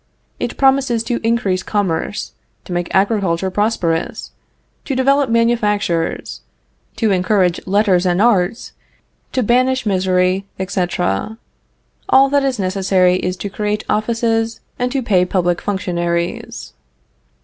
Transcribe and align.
It 0.39 0.57
promises 0.57 1.03
to 1.03 1.21
increase 1.23 1.61
commerce, 1.61 2.31
to 2.65 2.73
make 2.73 2.87
agriculture 2.89 3.51
prosperous, 3.51 4.31
to 4.85 4.95
develop 4.95 5.29
manufactures, 5.29 6.41
to 6.95 7.11
encourage 7.11 7.59
letters 7.67 8.07
and 8.07 8.19
arts, 8.19 8.73
to 9.33 9.43
banish 9.43 9.85
misery, 9.85 10.47
etc. 10.57 11.37
All 12.09 12.29
that 12.31 12.43
is 12.43 12.57
necessary 12.57 13.17
is 13.17 13.37
to 13.37 13.49
create 13.51 13.85
offices 13.87 14.59
and 14.79 14.91
to 14.91 15.03
pay 15.03 15.23
public 15.23 15.61
functionaries. 15.61 16.73